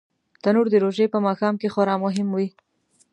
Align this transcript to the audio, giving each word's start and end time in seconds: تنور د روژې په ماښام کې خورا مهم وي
تنور 0.41 0.65
د 0.71 0.75
روژې 0.83 1.05
په 1.13 1.19
ماښام 1.27 1.55
کې 1.61 1.71
خورا 1.73 1.95
مهم 2.05 2.27
وي 2.35 2.47